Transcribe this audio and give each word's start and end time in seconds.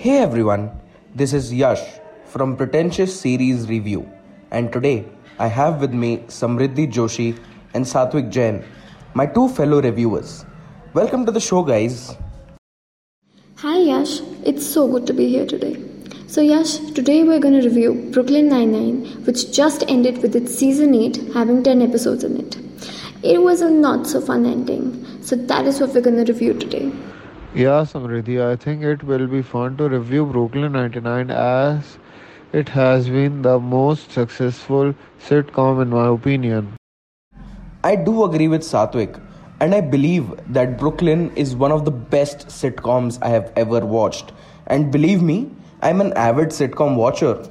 Hey 0.00 0.18
everyone, 0.18 0.70
this 1.12 1.32
is 1.32 1.52
Yash 1.52 1.80
from 2.24 2.56
Pretentious 2.56 3.20
Series 3.20 3.68
Review, 3.68 4.08
and 4.52 4.72
today 4.72 5.04
I 5.40 5.48
have 5.48 5.80
with 5.80 5.92
me 5.92 6.18
Samriddhi 6.28 6.86
Joshi 6.92 7.36
and 7.74 7.84
Satwik 7.84 8.30
Jain, 8.30 8.62
my 9.14 9.26
two 9.26 9.48
fellow 9.48 9.82
reviewers. 9.82 10.46
Welcome 10.94 11.26
to 11.26 11.32
the 11.32 11.40
show, 11.40 11.64
guys. 11.64 12.14
Hi 13.56 13.76
Yash, 13.78 14.20
it's 14.44 14.64
so 14.64 14.86
good 14.86 15.04
to 15.08 15.12
be 15.12 15.28
here 15.28 15.44
today. 15.44 15.74
So 16.28 16.42
Yash, 16.42 16.76
today 17.00 17.24
we're 17.24 17.40
going 17.40 17.60
to 17.60 17.68
review 17.68 18.08
Brooklyn 18.12 18.48
Nine-Nine, 18.48 19.24
which 19.24 19.52
just 19.52 19.82
ended 19.88 20.22
with 20.22 20.36
its 20.36 20.54
season 20.54 20.94
8 20.94 21.32
having 21.34 21.64
10 21.64 21.82
episodes 21.82 22.22
in 22.22 22.36
it. 22.36 22.56
It 23.24 23.42
was 23.42 23.62
a 23.62 23.68
not 23.68 24.06
so 24.06 24.20
fun 24.20 24.46
ending, 24.46 25.04
so 25.22 25.34
that 25.34 25.66
is 25.66 25.80
what 25.80 25.92
we're 25.92 26.02
going 26.02 26.24
to 26.24 26.32
review 26.32 26.54
today. 26.54 26.92
Yeah, 27.54 27.82
Samriddhi, 27.90 28.46
I 28.46 28.56
think 28.56 28.82
it 28.82 29.02
will 29.02 29.26
be 29.26 29.40
fun 29.40 29.78
to 29.78 29.88
review 29.88 30.26
Brooklyn 30.26 30.72
99 30.72 31.30
as 31.30 31.98
it 32.52 32.68
has 32.68 33.08
been 33.08 33.40
the 33.40 33.58
most 33.58 34.12
successful 34.12 34.94
sitcom 35.18 35.80
in 35.80 35.88
my 35.88 36.08
opinion. 36.08 36.74
I 37.82 37.96
do 37.96 38.24
agree 38.24 38.48
with 38.48 38.60
Satwik, 38.60 39.18
and 39.60 39.74
I 39.74 39.80
believe 39.80 40.28
that 40.52 40.78
Brooklyn 40.78 41.34
is 41.36 41.56
one 41.56 41.72
of 41.72 41.86
the 41.86 41.90
best 41.90 42.48
sitcoms 42.48 43.18
I 43.22 43.30
have 43.30 43.50
ever 43.56 43.80
watched. 43.80 44.32
And 44.66 44.92
believe 44.92 45.22
me, 45.22 45.50
I'm 45.80 46.02
an 46.02 46.12
avid 46.12 46.48
sitcom 46.48 46.96
watcher. 46.96 47.42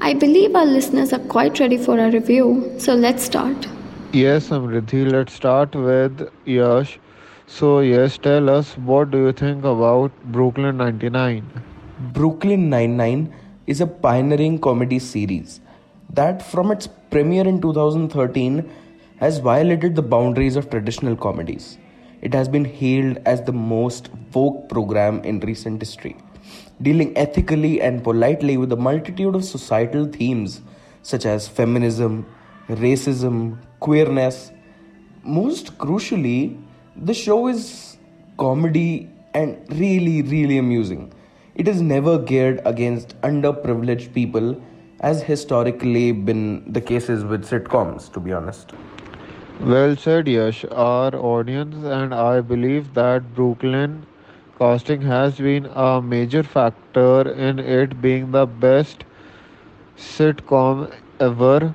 I 0.00 0.14
believe 0.14 0.56
our 0.56 0.64
listeners 0.64 1.12
are 1.12 1.18
quite 1.18 1.60
ready 1.60 1.76
for 1.76 2.00
our 2.00 2.10
review, 2.10 2.74
so 2.78 2.94
let's 2.94 3.22
start. 3.22 3.68
Yes, 4.12 4.48
Samriddhi, 4.48 5.12
let's 5.12 5.34
start 5.34 5.74
with 5.74 6.30
Yash. 6.46 6.98
So, 7.56 7.78
yes, 7.78 8.18
tell 8.18 8.50
us 8.50 8.76
what 8.78 9.12
do 9.12 9.18
you 9.18 9.32
think 9.32 9.64
about 9.64 10.10
Brooklyn 10.32 10.76
99? 10.76 11.62
Brooklyn 12.12 12.68
Nine-Nine 12.68 13.32
is 13.68 13.80
a 13.80 13.86
pioneering 13.86 14.58
comedy 14.58 14.98
series 14.98 15.60
that, 16.12 16.42
from 16.42 16.72
its 16.72 16.88
premiere 17.10 17.46
in 17.46 17.60
2013, 17.60 18.68
has 19.20 19.38
violated 19.38 19.94
the 19.94 20.02
boundaries 20.02 20.56
of 20.56 20.68
traditional 20.68 21.14
comedies. 21.14 21.78
It 22.22 22.34
has 22.34 22.48
been 22.48 22.64
hailed 22.64 23.18
as 23.24 23.42
the 23.42 23.52
most 23.52 24.10
woke 24.32 24.68
program 24.68 25.22
in 25.22 25.38
recent 25.38 25.80
history, 25.80 26.16
dealing 26.82 27.16
ethically 27.16 27.80
and 27.80 28.02
politely 28.02 28.56
with 28.56 28.72
a 28.72 28.82
multitude 28.90 29.36
of 29.36 29.44
societal 29.44 30.06
themes 30.06 30.60
such 31.02 31.24
as 31.24 31.46
feminism, 31.46 32.26
racism, 32.68 33.58
queerness. 33.78 34.50
Most 35.22 35.78
crucially, 35.78 36.60
the 36.96 37.14
show 37.14 37.48
is 37.48 37.96
comedy 38.38 39.08
and 39.34 39.58
really, 39.70 40.22
really 40.22 40.58
amusing. 40.58 41.12
It 41.54 41.68
is 41.68 41.80
never 41.80 42.18
geared 42.18 42.60
against 42.64 43.20
underprivileged 43.22 44.12
people, 44.12 44.60
as 45.00 45.22
historically 45.22 46.12
been 46.12 46.72
the 46.72 46.80
cases 46.80 47.24
with 47.24 47.44
sitcoms, 47.44 48.12
to 48.12 48.20
be 48.20 48.32
honest. 48.32 48.72
Well 49.60 49.96
said, 49.96 50.26
Yash. 50.26 50.64
Our 50.70 51.14
audience 51.14 51.84
and 51.84 52.14
I 52.14 52.40
believe 52.40 52.94
that 52.94 53.34
Brooklyn 53.34 54.06
casting 54.58 55.02
has 55.02 55.36
been 55.36 55.66
a 55.74 56.00
major 56.00 56.42
factor 56.42 57.28
in 57.30 57.58
it 57.58 58.00
being 58.00 58.30
the 58.30 58.46
best 58.46 59.04
sitcom 59.96 60.92
ever 61.20 61.74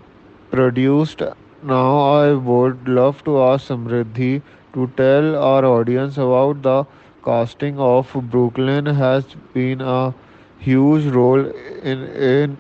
produced. 0.52 1.22
Now, 1.62 2.00
I 2.00 2.34
would 2.34 2.88
love 2.88 3.24
to 3.26 3.42
ask 3.42 3.68
Samriddhi 3.68 4.42
to 4.74 4.92
tell 4.96 5.36
our 5.36 5.66
audience 5.66 6.18
about 6.18 6.62
the 6.62 6.86
casting 7.24 7.80
of 7.80 8.12
Brooklyn 8.32 8.86
has 8.86 9.26
been 9.54 9.82
a 9.82 10.14
huge 10.60 11.06
role 11.06 11.46
in, 11.82 12.04
in 12.32 12.58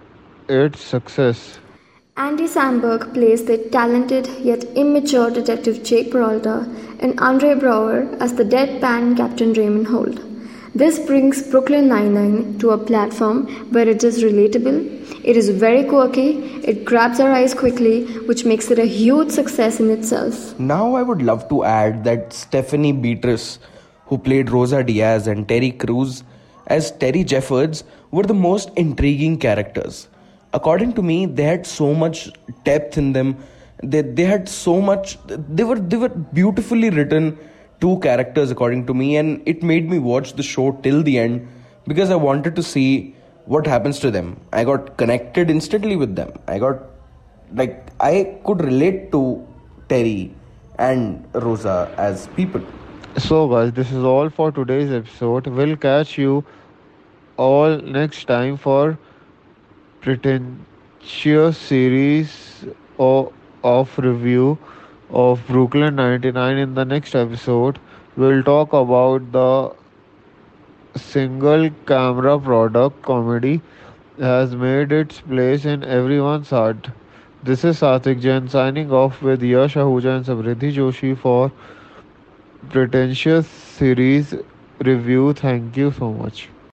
its 0.47 0.81
success. 0.81 1.59
Andy 2.17 2.47
Samberg 2.47 3.13
plays 3.13 3.45
the 3.45 3.57
talented 3.57 4.27
yet 4.39 4.63
immature 4.75 5.29
detective 5.31 5.83
Jake 5.83 6.11
Peralta 6.11 6.67
and 6.99 7.17
Andre 7.19 7.53
Braugher 7.53 8.17
as 8.19 8.33
the 8.33 8.43
deadpan 8.43 9.15
Captain 9.15 9.53
Raymond 9.53 9.87
Holt. 9.87 10.19
This 10.79 10.97
brings 10.97 11.41
Brooklyn 11.43 11.89
Nine-Nine 11.89 12.57
to 12.59 12.69
a 12.69 12.77
platform 12.77 13.47
where 13.73 13.85
it 13.85 14.01
is 14.01 14.23
relatable, 14.23 14.77
it 15.25 15.35
is 15.35 15.49
very 15.49 15.83
quirky, 15.83 16.29
it 16.63 16.85
grabs 16.85 17.19
our 17.19 17.29
eyes 17.29 17.53
quickly, 17.53 18.05
which 18.27 18.45
makes 18.45 18.71
it 18.71 18.79
a 18.79 18.85
huge 18.85 19.29
success 19.29 19.81
in 19.81 19.89
itself. 19.89 20.57
Now, 20.57 20.95
I 20.95 21.01
would 21.01 21.21
love 21.21 21.49
to 21.49 21.65
add 21.65 22.05
that 22.05 22.31
Stephanie 22.31 22.93
Beatriz, 22.93 23.59
who 24.05 24.17
played 24.17 24.51
Rosa 24.51 24.81
Diaz, 24.81 25.27
and 25.27 25.45
Terry 25.49 25.71
Crews 25.71 26.23
as 26.67 26.91
Terry 26.91 27.25
Jeffords 27.25 27.83
were 28.11 28.23
the 28.23 28.33
most 28.33 28.69
intriguing 28.77 29.37
characters. 29.37 30.07
According 30.53 30.93
to 30.93 31.01
me, 31.01 31.25
they 31.25 31.43
had 31.43 31.67
so 31.67 31.93
much 31.93 32.29
depth 32.63 32.97
in 32.97 33.11
them. 33.11 33.35
They, 33.83 34.01
they 34.01 34.23
had 34.23 34.47
so 34.47 34.79
much. 34.79 35.17
They 35.27 35.65
were 35.65 35.77
they 35.77 35.97
were 35.97 36.07
beautifully 36.07 36.89
written 36.89 37.37
two 37.79 37.99
characters 37.99 38.51
according 38.51 38.85
to 38.87 38.93
me, 38.93 39.15
and 39.17 39.41
it 39.45 39.63
made 39.63 39.89
me 39.89 39.99
watch 39.99 40.33
the 40.33 40.43
show 40.43 40.71
till 40.83 41.03
the 41.03 41.17
end 41.17 41.47
because 41.87 42.09
I 42.11 42.15
wanted 42.15 42.55
to 42.55 42.63
see 42.63 43.15
what 43.45 43.65
happens 43.65 43.99
to 43.99 44.11
them. 44.11 44.39
I 44.53 44.63
got 44.63 44.97
connected 44.97 45.49
instantly 45.49 45.95
with 45.95 46.15
them. 46.15 46.33
I 46.47 46.59
got 46.59 46.81
like 47.53 47.87
I 47.99 48.39
could 48.45 48.61
relate 48.61 49.11
to 49.11 49.45
Terry 49.87 50.33
and 50.77 51.27
Rosa 51.33 51.93
as 51.97 52.27
people. 52.35 52.61
So, 53.17 53.47
guys, 53.49 53.73
this 53.73 53.91
is 53.91 54.03
all 54.03 54.29
for 54.29 54.51
today's 54.51 54.91
episode. 54.91 55.47
We'll 55.47 55.75
catch 55.75 56.17
you 56.17 56.43
all 57.37 57.77
next 57.77 58.25
time 58.25 58.57
for 58.57 58.97
pretentious 60.01 61.57
series 61.57 62.65
of, 62.99 63.33
of 63.63 63.97
review 63.97 64.57
of 65.11 65.45
Brooklyn 65.47 65.95
99 65.95 66.57
in 66.57 66.73
the 66.75 66.85
next 66.85 67.15
episode. 67.15 67.79
We'll 68.15 68.43
talk 68.43 68.73
about 68.73 69.31
the 69.31 69.73
single 70.95 71.69
camera 71.85 72.39
product 72.39 73.01
comedy 73.01 73.61
has 74.19 74.55
made 74.55 74.91
its 74.91 75.21
place 75.21 75.65
in 75.65 75.83
everyone's 75.83 76.49
heart. 76.49 76.89
This 77.43 77.63
is 77.63 77.79
Satwik 77.79 78.19
Jain 78.21 78.49
signing 78.49 78.91
off 78.91 79.21
with 79.21 79.41
Yash 79.41 79.75
Ahuja 79.75 80.17
and 80.17 80.25
Samriddhi 80.25 80.73
Joshi 80.73 81.17
for 81.17 81.51
pretentious 82.69 83.47
series 83.47 84.33
review. 84.79 85.33
Thank 85.33 85.77
you 85.77 85.91
so 85.91 86.11
much. 86.13 86.49